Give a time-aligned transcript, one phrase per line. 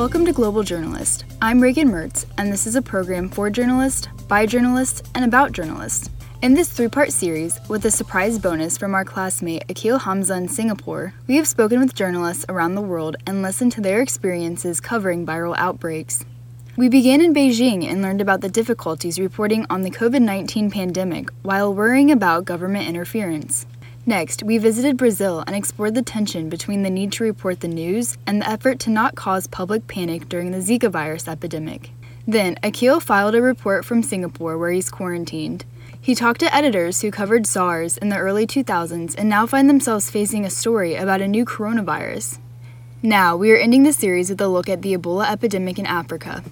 [0.00, 1.26] Welcome to Global Journalist.
[1.42, 6.08] I'm Reagan Mertz, and this is a program for journalists, by journalists, and about journalists.
[6.40, 10.48] In this three part series, with a surprise bonus from our classmate Akil Hamza in
[10.48, 15.26] Singapore, we have spoken with journalists around the world and listened to their experiences covering
[15.26, 16.24] viral outbreaks.
[16.78, 21.28] We began in Beijing and learned about the difficulties reporting on the COVID 19 pandemic
[21.42, 23.66] while worrying about government interference.
[24.06, 28.16] Next, we visited Brazil and explored the tension between the need to report the news
[28.26, 31.90] and the effort to not cause public panic during the Zika virus epidemic.
[32.26, 35.64] Then, Akil filed a report from Singapore where he's quarantined.
[36.00, 40.10] He talked to editors who covered SARS in the early 2000s and now find themselves
[40.10, 42.38] facing a story about a new coronavirus.
[43.02, 46.42] Now, we are ending the series with a look at the Ebola epidemic in Africa.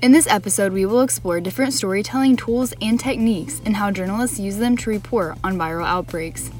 [0.00, 4.56] In this episode, we will explore different storytelling tools and techniques and how journalists use
[4.56, 6.50] them to report on viral outbreaks.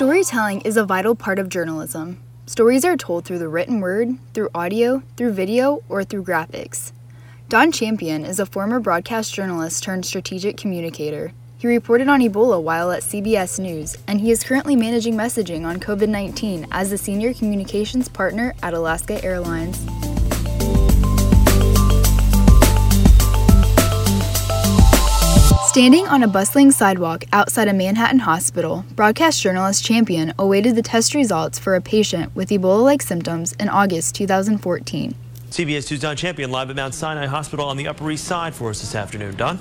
[0.00, 2.18] Storytelling is a vital part of journalism.
[2.46, 6.92] Stories are told through the written word, through audio, through video, or through graphics.
[7.50, 11.34] Don Champion is a former broadcast journalist turned strategic communicator.
[11.58, 15.78] He reported on Ebola while at CBS News, and he is currently managing messaging on
[15.78, 19.86] COVID 19 as the senior communications partner at Alaska Airlines.
[25.80, 31.14] Standing on a bustling sidewalk outside a Manhattan hospital, broadcast journalist Champion awaited the test
[31.14, 35.14] results for a patient with Ebola like symptoms in August 2014.
[35.48, 38.68] CBS 2's Don Champion live at Mount Sinai Hospital on the Upper East Side for
[38.68, 39.36] us this afternoon.
[39.36, 39.58] Don?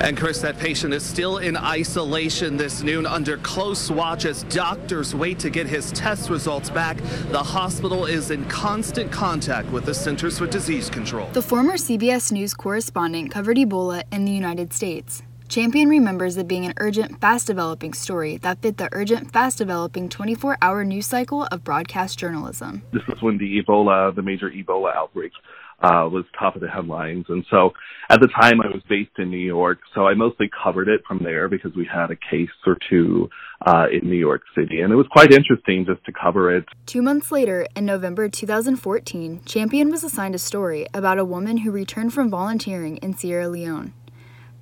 [0.00, 5.14] And Chris, that patient is still in isolation this noon under close watch as doctors
[5.14, 6.98] wait to get his test results back.
[7.30, 11.28] The hospital is in constant contact with the Centers for Disease Control.
[11.32, 15.22] The former CBS News correspondent covered Ebola in the United States.
[15.48, 20.08] Champion remembers it being an urgent, fast developing story that fit the urgent, fast developing
[20.08, 22.82] 24 hour news cycle of broadcast journalism.
[22.92, 25.36] This was when the Ebola, the major Ebola outbreaks
[25.82, 27.26] uh, was top of the headlines.
[27.28, 27.72] And so
[28.08, 31.22] at the time I was based in New York, so I mostly covered it from
[31.22, 33.28] there because we had a case or two
[33.66, 34.80] uh, in New York City.
[34.80, 36.64] And it was quite interesting just to cover it.
[36.86, 41.70] Two months later, in November 2014, Champion was assigned a story about a woman who
[41.70, 43.92] returned from volunteering in Sierra Leone.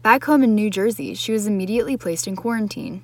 [0.02, 3.02] Back home in New Jersey, she was immediately placed in quarantine.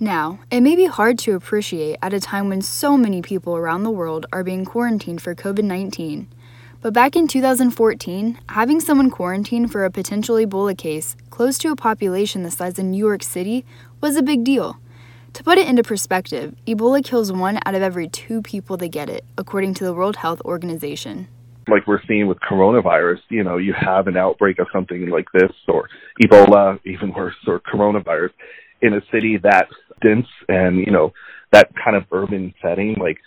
[0.00, 3.84] Now, it may be hard to appreciate at a time when so many people around
[3.84, 6.28] the world are being quarantined for COVID 19
[6.82, 11.76] but back in 2014, having someone quarantined for a potential Ebola case close to a
[11.76, 13.64] population the size of New York City
[14.00, 14.78] was a big deal.
[15.34, 19.08] To put it into perspective, Ebola kills one out of every two people that get
[19.08, 21.28] it, according to the World Health Organization.
[21.68, 25.52] Like we're seeing with coronavirus, you know, you have an outbreak of something like this,
[25.68, 25.88] or
[26.20, 28.30] Ebola, even worse, or coronavirus,
[28.82, 29.68] in a city that
[30.02, 31.12] dense and, you know,
[31.52, 32.94] that kind of urban setting.
[32.94, 33.18] Like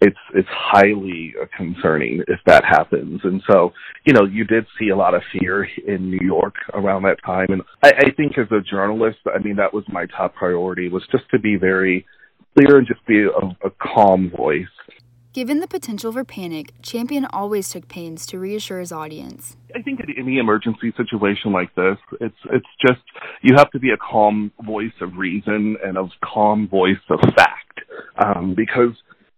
[0.00, 3.20] it's it's highly concerning if that happens.
[3.24, 3.72] And so,
[4.04, 7.46] you know, you did see a lot of fear in New York around that time.
[7.50, 11.02] And I, I think as a journalist, I mean, that was my top priority was
[11.10, 12.06] just to be very
[12.56, 14.66] clear and just be a, a calm voice.
[15.32, 19.54] Given the potential for panic, Champion always took pains to reassure his audience.
[19.74, 23.02] I think in any emergency situation like this, it's it's just
[23.42, 27.80] you have to be a calm voice of reason and a calm voice of fact,
[28.16, 28.92] um, because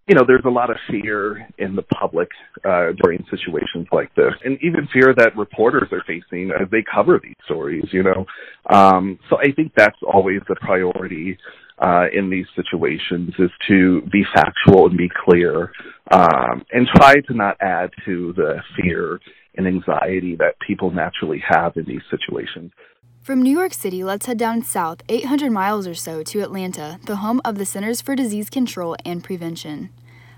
[0.08, 2.28] you know, there's a lot of fear in the public
[2.64, 7.20] uh, during situations like this, and even fear that reporters are facing as they cover
[7.22, 7.84] these stories.
[7.92, 8.26] You know,
[8.70, 11.38] um, so I think that's always the priority
[11.78, 15.72] uh, in these situations is to be factual and be clear,
[16.10, 19.20] um, and try to not add to the fear
[19.58, 22.72] and anxiety that people naturally have in these situations.
[23.20, 27.16] From New York City, let's head down south 800 miles or so to Atlanta, the
[27.16, 29.90] home of the Centers for Disease Control and Prevention.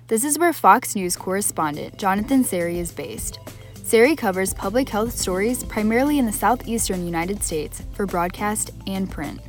[0.08, 3.38] This is where Fox News correspondent Jonathan Serrie is based.
[3.74, 9.40] Serrie covers public health stories primarily in the southeastern United States for broadcast and print.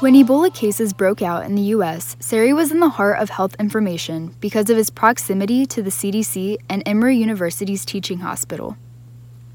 [0.00, 3.54] When Ebola cases broke out in the U.S., Serrie was in the heart of health
[3.60, 8.78] information because of his proximity to the CDC and Emory University's teaching hospital.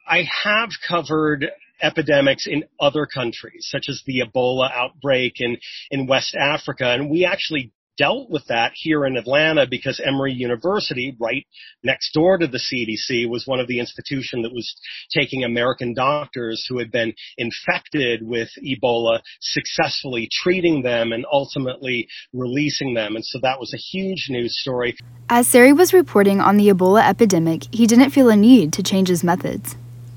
[0.08, 1.50] I have covered
[1.82, 5.58] epidemics in other countries, such as the Ebola outbreak in,
[5.90, 11.16] in West Africa, and we actually dealt with that here in Atlanta because Emory University,
[11.20, 11.46] right
[11.84, 14.76] next door to the CDC, was one of the institutions that was
[15.12, 22.94] taking American doctors who had been infected with Ebola, successfully treating them and ultimately releasing
[22.94, 23.16] them.
[23.16, 24.96] And so that was a huge news story.
[25.30, 29.08] As Serrie was reporting on the Ebola epidemic, he didn't feel a need to change
[29.08, 29.56] his methods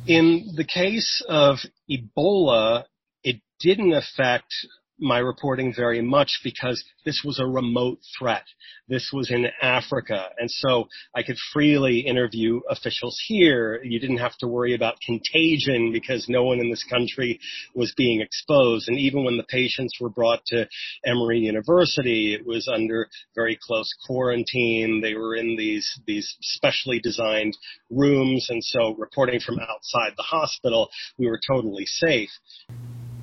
[0.06, 1.58] In the case of
[1.90, 2.84] Ebola,
[3.22, 4.54] it didn't affect
[4.98, 8.44] my reporting very much because this was a remote threat.
[8.88, 10.28] This was in Africa.
[10.38, 13.80] And so I could freely interview officials here.
[13.82, 17.38] You didn't have to worry about contagion because no one in this country
[17.74, 18.88] was being exposed.
[18.88, 20.68] And even when the patients were brought to
[21.04, 25.00] Emory University, it was under very close quarantine.
[25.00, 27.56] They were in these, these specially designed
[27.90, 28.46] rooms.
[28.50, 32.30] And so reporting from outside the hospital, we were totally safe.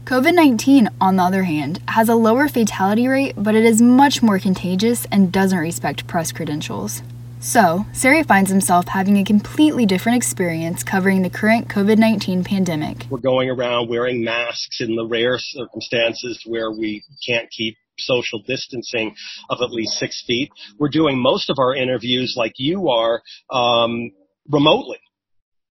[0.06, 4.22] COVID 19, on the other hand, has a lower fatality rate, but it is much
[4.22, 7.02] more contagious and doesn't respect press credentials.
[7.40, 13.08] So, Serrie finds himself having a completely different experience covering the current COVID 19 pandemic.
[13.10, 19.16] We're going around wearing masks in the rare circumstances where we can't keep social distancing
[19.50, 20.52] of at least six feet.
[20.78, 24.12] We're doing most of our interviews like you are um,
[24.52, 25.00] remotely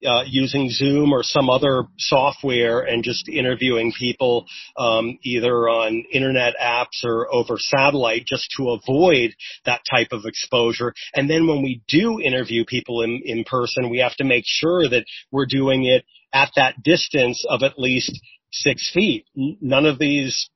[0.05, 4.47] uh, using Zoom or some other software and just interviewing people
[4.77, 9.35] um, either on internet apps or over satellite just to avoid
[9.65, 10.95] that type of exposure.
[11.15, 14.89] And then when we do interview people in, in person, we have to make sure
[14.89, 18.19] that we're doing it at that distance of at least
[18.51, 19.27] six feet.
[19.35, 20.49] None of these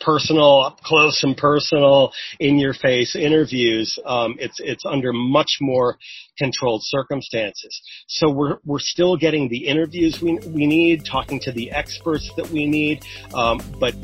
[0.00, 3.98] personal, up close and personal, in your face interviews.
[4.04, 5.98] Um, it's it's under much more
[6.38, 7.80] controlled circumstances.
[8.08, 12.48] So we're we're still getting the interviews we we need, talking to the experts that
[12.50, 13.04] we need,
[13.34, 13.94] um, but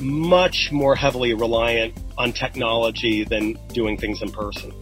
[0.00, 4.72] much more heavily reliant on technology than doing things in person.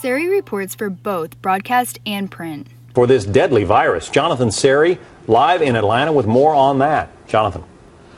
[0.00, 2.68] Serrie reports for both broadcast and print.
[2.98, 4.98] For this deadly virus, Jonathan Serrie
[5.28, 7.08] live in Atlanta with more on that.
[7.28, 7.62] Jonathan.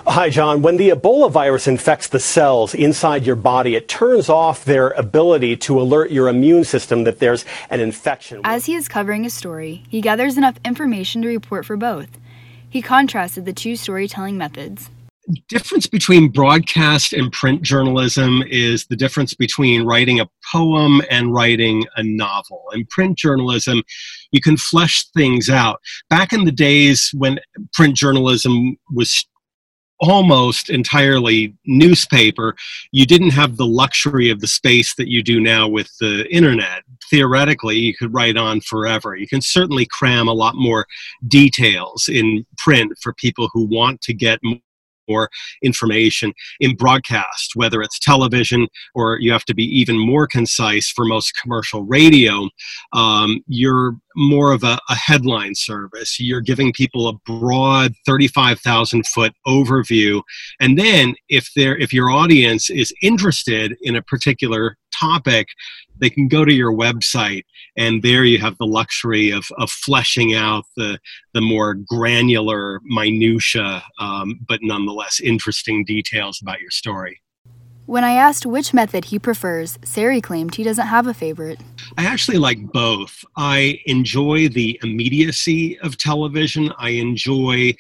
[0.07, 0.63] Hi, John.
[0.63, 5.59] When the Ebola virus infects the cells inside your body, it turns off their ability
[5.59, 8.41] to alert your immune system that there's an infection.
[8.43, 12.09] As he is covering a story, he gathers enough information to report for both.
[12.71, 14.89] He contrasted the two storytelling methods
[15.49, 21.85] difference between broadcast and print journalism is the difference between writing a poem and writing
[21.97, 22.65] a novel.
[22.73, 23.83] In print journalism,
[24.33, 25.81] you can flesh things out.
[26.09, 27.39] Back in the days when
[27.73, 29.27] print journalism was
[30.01, 32.57] almost entirely newspaper,
[32.91, 36.83] you didn't have the luxury of the space that you do now with the internet.
[37.11, 39.15] Theoretically, you could write on forever.
[39.15, 40.87] You can certainly cram a lot more
[41.29, 44.41] details in print for people who want to get
[45.11, 45.29] more
[45.63, 51.05] information in broadcast, whether it's television or you have to be even more concise for
[51.05, 52.49] most commercial radio.
[52.93, 56.19] Um, you're more of a, a, headline service.
[56.19, 60.23] You're giving people a broad 35,000 foot overview.
[60.61, 65.49] And then if if your audience is interested in a particular topic,
[65.99, 67.45] they can go to your website
[67.77, 70.99] and there you have the luxury of, of fleshing out the,
[71.35, 77.21] the more granular minutia um, but nonetheless interesting details about your story
[77.87, 81.59] when I asked which method he prefers, Serrie claimed he doesn't have a favorite.
[81.99, 83.25] I actually like both.
[83.37, 86.73] I enjoy the immediacy of television.
[86.79, 87.75] I enjoy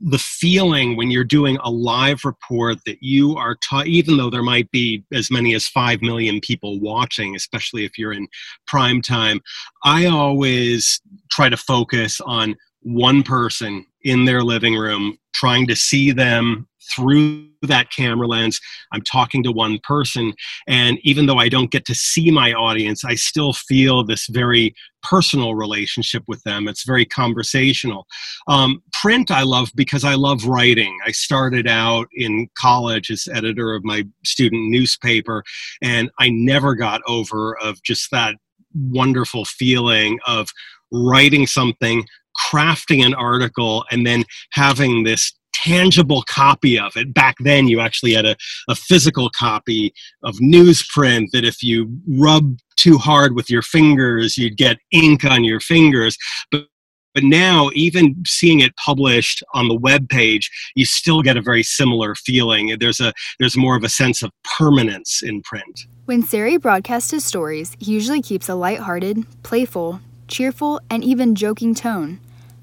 [0.00, 4.42] the feeling when you're doing a live report that you are taught, even though there
[4.42, 8.28] might be as many as 5 million people watching, especially if you're in
[8.66, 9.40] prime time,
[9.84, 11.00] I always
[11.30, 17.48] try to focus on one person in their living room, trying to see them through
[17.62, 18.60] that camera lens.
[18.92, 20.32] I'm talking to one person.
[20.66, 24.74] And even though I don't get to see my audience, I still feel this very
[25.02, 26.68] personal relationship with them.
[26.68, 28.06] It's very conversational.
[28.48, 30.96] Um, print, I love because I love writing.
[31.06, 35.42] I started out in college as editor of my student newspaper,
[35.82, 38.36] and I never got over of just that
[38.74, 40.48] wonderful feeling of
[40.92, 42.04] writing something
[42.50, 45.32] crafting an article and then having this
[45.64, 47.12] tangible copy of it.
[47.12, 48.36] Back then, you actually had a,
[48.68, 54.56] a physical copy of newsprint that if you rub too hard with your fingers, you'd
[54.56, 56.16] get ink on your fingers.
[56.50, 56.66] But
[57.12, 61.64] but now, even seeing it published on the web page, you still get a very
[61.64, 62.76] similar feeling.
[62.78, 65.86] There's a there's more of a sense of permanence in print.
[66.04, 71.74] When Serrie broadcasts his stories, he usually keeps a light-hearted, playful, cheerful, and even joking
[71.74, 72.20] tone.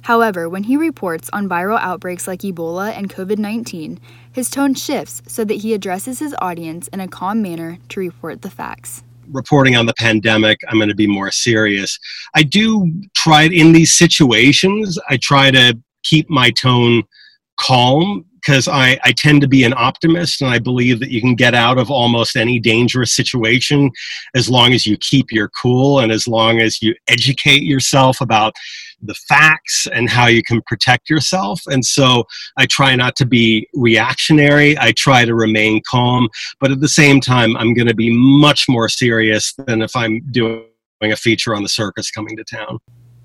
[0.08, 4.00] However, when he reports on viral outbreaks like Ebola and COVID 19,
[4.32, 8.42] his tone shifts so that he addresses his audience in a calm manner to report
[8.42, 9.04] the facts.
[9.30, 12.00] Reporting on the pandemic, I'm going to be more serious.
[12.34, 17.04] I do try in these situations, I try to keep my tone
[17.60, 21.36] calm because I, I tend to be an optimist and I believe that you can
[21.36, 23.92] get out of almost any dangerous situation
[24.36, 28.54] as long as you keep your cool and as long as you educate yourself about
[29.02, 31.62] the facts and how you can protect yourself.
[31.68, 32.26] And so
[32.58, 34.78] I try not to be reactionary.
[34.78, 38.68] I try to remain calm, but at the same time, I'm going to be much
[38.68, 40.64] more serious than if I'm doing
[41.02, 42.80] a feature on the circus coming to town.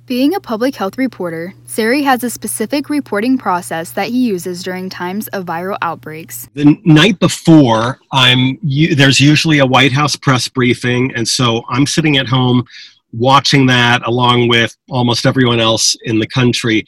[0.05, 4.91] Being a public health reporter, Serrie has a specific reporting process that he uses during
[4.91, 6.49] times of viral outbreaks.
[6.55, 8.59] The night before, I'm
[8.97, 12.64] there's usually a White House press briefing, and so I'm sitting at home
[13.12, 16.85] watching that along with almost everyone else in the country.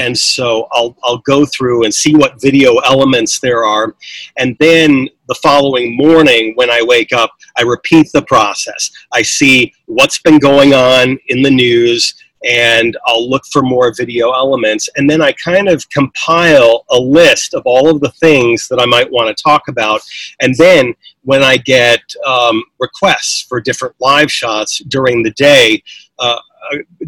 [0.00, 3.94] And so I'll, I'll go through and see what video elements there are.
[4.36, 8.90] And then the following morning, when I wake up, I repeat the process.
[9.12, 12.14] I see what's been going on in the news
[12.44, 14.88] and I'll look for more video elements.
[14.96, 18.86] And then I kind of compile a list of all of the things that I
[18.86, 20.02] might want to talk about.
[20.40, 25.82] And then when I get um, requests for different live shots during the day,
[26.18, 26.38] uh,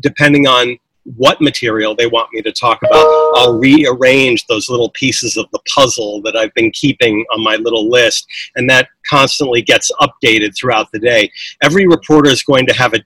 [0.01, 0.79] depending on
[1.15, 5.61] what material they want me to talk about, I'll rearrange those little pieces of the
[5.73, 8.27] puzzle that I've been keeping on my little list,
[8.57, 11.31] and that constantly gets updated throughout the day.
[11.63, 13.01] Every reporter is going to have a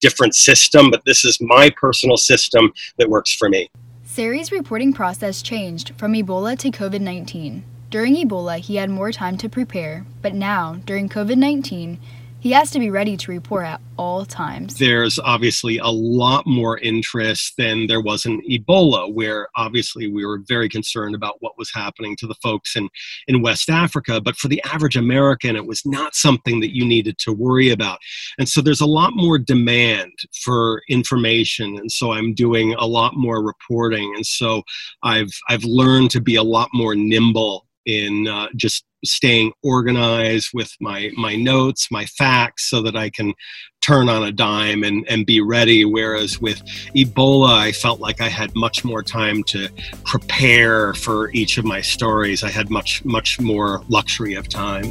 [0.00, 3.70] different system, but this is my personal system that works for me.
[4.04, 7.64] Serrie's reporting process changed from Ebola to COVID 19.
[7.90, 11.98] During Ebola, he had more time to prepare, but now, during COVID 19,
[12.40, 14.78] he has to be ready to report at all times.
[14.78, 20.40] There's obviously a lot more interest than there was in Ebola, where obviously we were
[20.46, 22.88] very concerned about what was happening to the folks in,
[23.26, 24.20] in West Africa.
[24.20, 27.98] But for the average American, it was not something that you needed to worry about.
[28.38, 30.12] And so there's a lot more demand
[30.44, 31.76] for information.
[31.76, 34.12] And so I'm doing a lot more reporting.
[34.14, 34.62] And so
[35.02, 40.70] I've, I've learned to be a lot more nimble in uh, just staying organized with
[40.80, 43.32] my my notes my facts so that i can
[43.80, 45.82] turn on a dime and, and be ready.
[45.84, 46.60] Whereas with
[46.94, 49.70] ebola i felt like i had much more time to
[50.04, 52.44] prepare for each of my stories.
[52.44, 54.84] I had much much more luxury of time.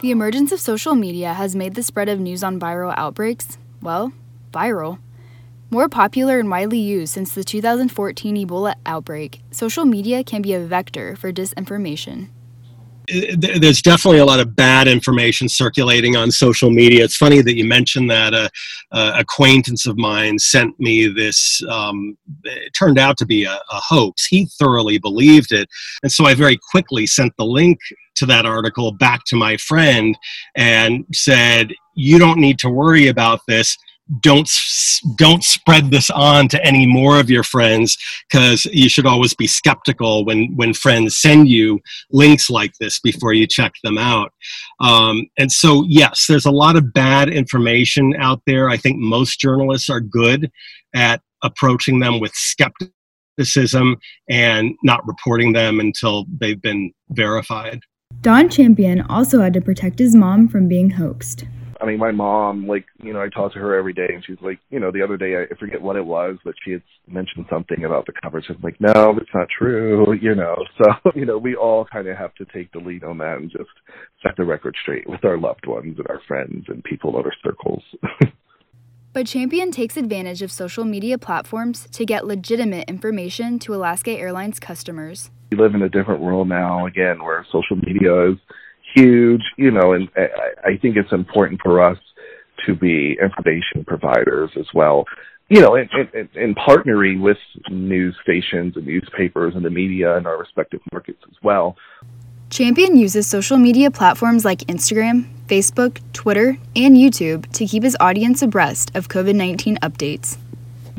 [0.00, 4.12] The emergence of social media has made the spread of news on viral outbreaks well
[4.52, 4.98] viral
[5.74, 10.60] more popular and widely used since the 2014 Ebola outbreak, social media can be a
[10.60, 12.28] vector for disinformation.
[13.08, 17.04] There's definitely a lot of bad information circulating on social media.
[17.04, 18.32] It's funny that you mentioned that.
[18.32, 18.48] A,
[18.92, 21.60] a acquaintance of mine sent me this.
[21.68, 24.24] Um, it turned out to be a, a hoax.
[24.24, 25.68] He thoroughly believed it,
[26.02, 27.78] and so I very quickly sent the link
[28.14, 30.16] to that article back to my friend
[30.54, 33.76] and said, "You don't need to worry about this."
[34.20, 34.50] Don't
[35.16, 37.96] don't spread this on to any more of your friends
[38.28, 41.80] because you should always be skeptical when when friends send you
[42.10, 44.32] links like this before you check them out.
[44.80, 48.68] Um, and so yes there's a lot of bad information out there.
[48.68, 50.50] I think most journalists are good
[50.94, 53.96] at approaching them with skepticism
[54.28, 57.80] and not reporting them until they've been verified.
[58.20, 61.44] Don champion also had to protect his mom from being hoaxed
[61.84, 64.40] I mean, my mom, like, you know, I talk to her every day, and she's
[64.40, 67.44] like, you know, the other day, I forget what it was, but she had mentioned
[67.50, 68.46] something about the coverage.
[68.48, 70.56] I'm like, no, it's not true, you know.
[70.78, 73.50] So, you know, we all kind of have to take the lead on that and
[73.50, 73.68] just
[74.22, 77.32] set the record straight with our loved ones and our friends and people in our
[77.44, 77.82] circles.
[79.12, 84.58] but Champion takes advantage of social media platforms to get legitimate information to Alaska Airlines
[84.58, 85.30] customers.
[85.52, 88.38] We live in a different world now, again, where social media is
[88.94, 91.98] huge, you know, and I, think it's important for us
[92.66, 95.04] to be information providers as well.
[95.48, 97.36] You know, in, in, in partnering with
[97.70, 101.76] news stations and newspapers and the media in our respective markets as well.
[102.50, 108.42] Champion uses social media platforms like Instagram, Facebook, Twitter, and YouTube to keep his audience
[108.42, 110.38] abreast of COVID 19 updates.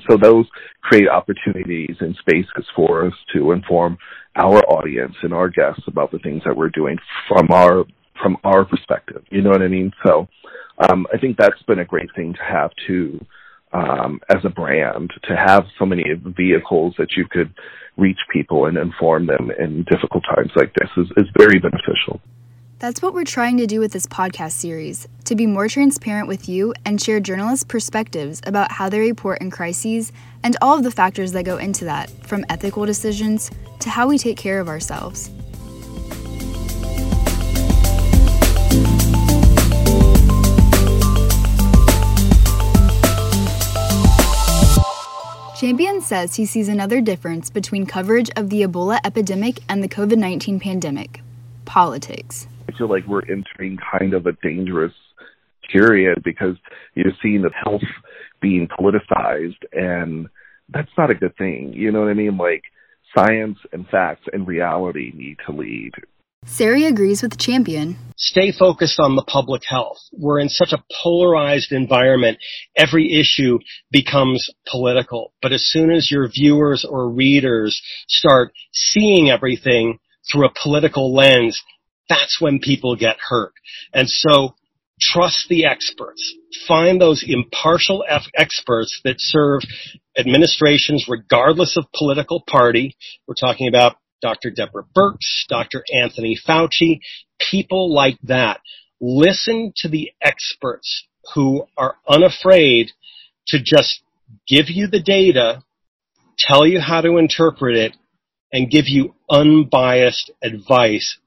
[0.07, 0.45] So those
[0.81, 3.97] create opportunities and spaces for us to inform
[4.35, 7.85] our audience and our guests about the things that we're doing from our
[8.21, 9.23] from our perspective.
[9.29, 9.91] You know what I mean?
[10.05, 10.27] So
[10.89, 13.25] um, I think that's been a great thing to have too
[13.73, 17.53] um, as a brand to have so many vehicles that you could
[17.97, 22.21] reach people and inform them in difficult times like this is, is very beneficial.
[22.77, 26.49] That's what we're trying to do with this podcast series to be more transparent with
[26.49, 30.11] you and share journalists' perspectives about how they report in crises
[30.43, 34.17] and all of the factors that go into that, from ethical decisions to how we
[34.17, 35.29] take care of ourselves.
[45.57, 50.17] Champion says he sees another difference between coverage of the Ebola epidemic and the COVID
[50.17, 51.21] 19 pandemic
[51.63, 52.47] politics.
[52.67, 54.93] I feel like we're entering kind of a dangerous
[55.71, 56.55] period because
[56.93, 57.81] you're seeing the health
[58.41, 60.27] being politicized, and
[60.69, 61.73] that's not a good thing.
[61.73, 62.37] You know what I mean?
[62.37, 62.63] Like,
[63.15, 65.91] science and facts and reality need to lead.
[66.45, 67.97] Serrie agrees with the Champion.
[68.17, 69.97] Stay focused on the public health.
[70.11, 72.37] We're in such a polarized environment.
[72.77, 73.57] Every issue
[73.89, 75.33] becomes political.
[75.41, 79.97] But as soon as your viewers or readers start seeing everything
[80.31, 81.59] through a political lens,
[82.09, 83.53] that's when people get hurt.
[83.93, 84.55] And so
[84.99, 86.33] trust the experts.
[86.67, 89.61] Find those impartial F- experts that serve
[90.17, 92.95] administrations regardless of political party.
[93.27, 94.49] We're talking about Dr.
[94.49, 95.17] Deborah Birx,
[95.49, 95.83] Dr.
[95.93, 96.99] Anthony Fauci,
[97.51, 98.61] people like that.
[99.01, 102.91] Listen to the experts who are unafraid
[103.47, 104.01] to just
[104.47, 105.63] give you the data,
[106.37, 107.95] tell you how to interpret it,
[108.51, 111.19] and give you unbiased advice.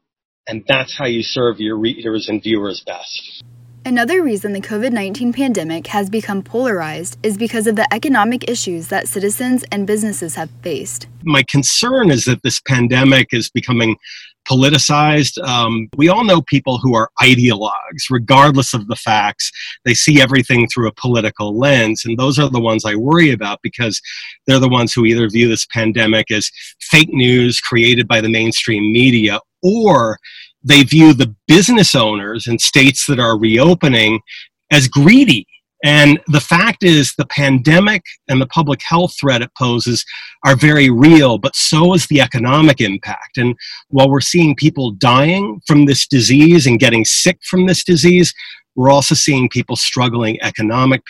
[0.48, 3.44] And that's how you serve your readers and viewers best.
[3.84, 8.88] Another reason the COVID 19 pandemic has become polarized is because of the economic issues
[8.88, 11.06] that citizens and businesses have faced.
[11.22, 13.96] My concern is that this pandemic is becoming
[14.48, 15.38] politicized.
[15.46, 19.50] Um, we all know people who are ideologues, regardless of the facts.
[19.84, 23.60] They see everything through a political lens, and those are the ones I worry about
[23.62, 24.00] because
[24.46, 26.50] they're the ones who either view this pandemic as
[26.80, 30.18] fake news created by the mainstream media or
[30.62, 34.20] they view the business owners in states that are reopening
[34.70, 35.46] as greedy.
[35.84, 40.04] And the fact is, the pandemic and the public health threat it poses
[40.44, 43.38] are very real, but so is the economic impact.
[43.38, 43.54] And
[43.88, 48.34] while we're seeing people dying from this disease and getting sick from this disease,
[48.74, 51.02] we're also seeing people struggling economic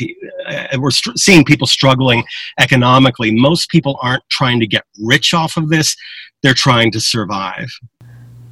[0.46, 2.24] uh, we're seeing people struggling
[2.58, 5.94] economically most people aren't trying to get rich off of this
[6.42, 7.68] they're trying to survive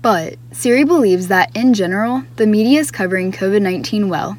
[0.07, 4.39] but Serrie believes that, in general, the media is covering COVID 19 well.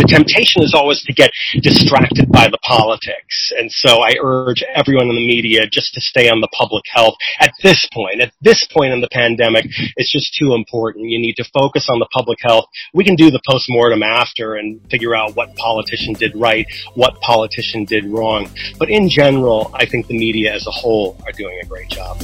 [0.00, 3.52] The temptation is always to get distracted by the politics.
[3.58, 7.16] And so I urge everyone in the media just to stay on the public health
[7.38, 8.22] at this point.
[8.22, 11.10] At this point in the pandemic, it's just too important.
[11.10, 12.64] You need to focus on the public health.
[12.94, 17.84] We can do the postmortem after and figure out what politician did right, what politician
[17.84, 18.48] did wrong.
[18.78, 22.16] But in general, I think the media as a whole are doing a great job.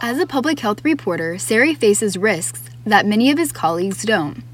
[0.00, 4.44] As a public health reporter, Serrie faces risks that many of his colleagues don't.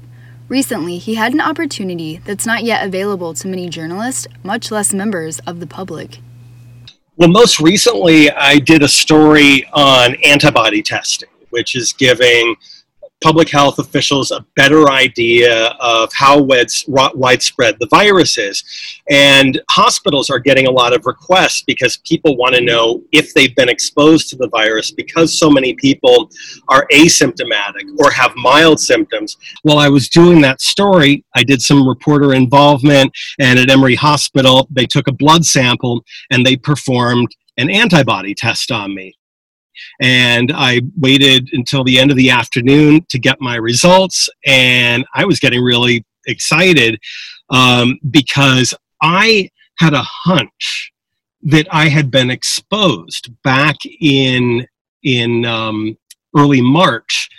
[0.49, 5.37] Recently, he had an opportunity that's not yet available to many journalists, much less members
[5.45, 6.17] of the public.
[7.17, 12.55] Well, most recently, I did a story on antibody testing, which is giving
[13.25, 18.63] public health officials a better idea of how widespread the virus is.
[19.09, 23.55] And hospitals are getting a lot of requests because people want to know if they've
[23.55, 26.29] been exposed to the virus because so many people
[26.67, 29.37] are asymptomatic or have mild symptoms.
[29.63, 34.67] While I was doing that story, I did some reporter involvement, and at Emory Hospital,
[34.69, 39.17] they took a blood sample and they performed an antibody test on me.
[40.01, 44.29] And I waited until the end of the afternoon to get my results.
[44.45, 46.99] And I was getting really excited
[47.49, 50.91] um, because I had a hunch
[51.43, 54.67] that I had been exposed back in
[55.03, 55.97] in um,
[56.35, 57.29] early March.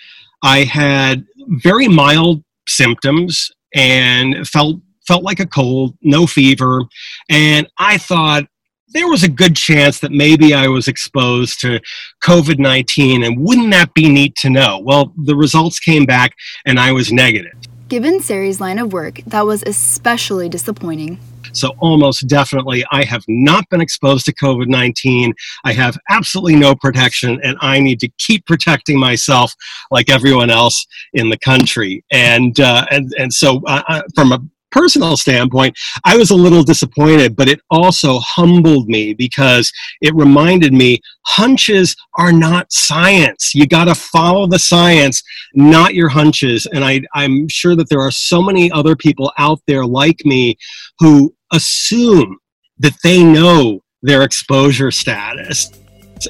[0.43, 4.77] I had very mild symptoms and felt
[5.09, 6.83] felt like a cold, no fever,
[7.29, 8.45] and I thought
[8.89, 11.81] there was a good chance that maybe I was exposed to
[12.23, 14.81] COVID 19, and wouldn't that be neat to know?
[14.83, 17.53] Well, the results came back and I was negative.
[17.89, 21.21] Given Serrie's line of work, that was especially disappointing.
[21.53, 25.33] So, almost definitely, I have not been exposed to COVID 19.
[25.65, 29.55] I have absolutely no protection, and I need to keep protecting myself
[29.91, 32.05] like everyone else in the country.
[32.11, 37.37] And, uh, and, and so, uh, from a personal standpoint, I was a little disappointed,
[37.37, 43.55] but it also humbled me because it reminded me hunches are not science.
[43.55, 45.23] You got to follow the science,
[45.55, 46.67] not your hunches.
[46.67, 50.57] And I, I'm sure that there are so many other people out there like me
[50.99, 52.39] who assume
[52.79, 55.71] that they know their exposure status,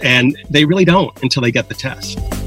[0.02, 2.45] and they really don't until they get the test.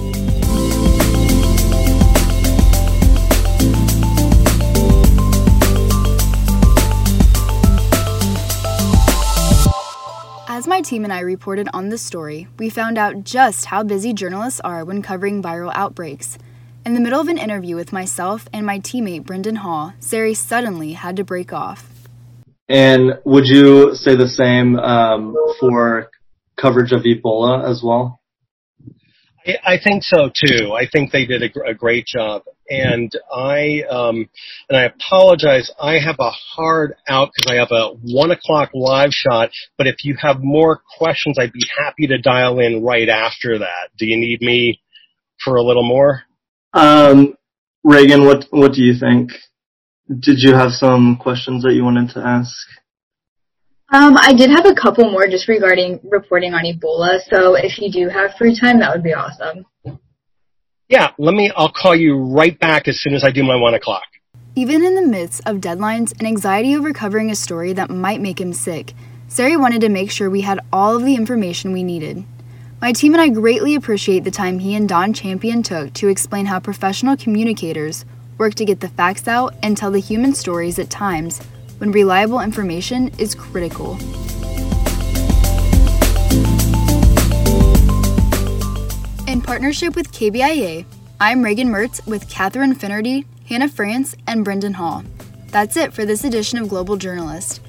[10.59, 14.11] As my team and I reported on this story, we found out just how busy
[14.11, 16.37] journalists are when covering viral outbreaks.
[16.85, 20.91] In the middle of an interview with myself and my teammate Brendan Hall, Serrie suddenly
[20.91, 21.89] had to break off.
[22.67, 26.09] And would you say the same um, for
[26.59, 28.19] coverage of Ebola as well?
[29.65, 30.73] I, think so too.
[30.73, 34.29] I think they did a, a great job, and I um,
[34.69, 35.71] and I apologize.
[35.81, 39.49] I have a hard out because I have a one o'clock live shot.
[39.77, 43.89] But if you have more questions, I'd be happy to dial in right after that.
[43.97, 44.81] Do you need me
[45.43, 46.23] for a little more?
[46.73, 47.35] Um,
[47.83, 49.31] Reagan, what what do you think?
[50.07, 52.51] Did you have some questions that you wanted to ask?
[53.91, 57.19] Um, I did have a couple more just regarding reporting on Ebola.
[57.29, 59.65] So if you do have free time, that would be awesome.
[60.89, 61.51] Yeah, let me.
[61.55, 64.03] I'll call you right back as soon as I do my one o'clock.
[64.55, 68.41] Even in the midst of deadlines and anxiety over covering a story that might make
[68.41, 68.93] him sick,
[69.27, 72.25] Serrie wanted to make sure we had all of the information we needed.
[72.81, 76.47] My team and I greatly appreciate the time he and Don Champion took to explain
[76.47, 78.03] how professional communicators
[78.39, 81.39] work to get the facts out and tell the human stories at times
[81.77, 83.99] when reliable information is critical.
[89.49, 90.85] Partnership with KBIA,
[91.19, 95.03] I'm Reagan Mertz with Catherine Finnerty, Hannah France, and Brendan Hall.
[95.47, 97.59] That's it for this edition of Global Journalist.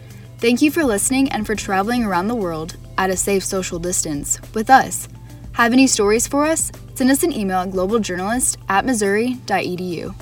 [0.40, 4.38] Thank you for listening and for traveling around the world at a safe social distance
[4.52, 5.08] with us.
[5.52, 6.70] Have any stories for us?
[6.96, 10.14] Send us an email at globaljournalist at missouri.edu.